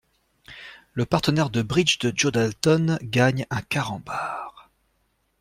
[0.93, 4.71] Le partenaire de bridge de Joe Dalton gagne un carambar.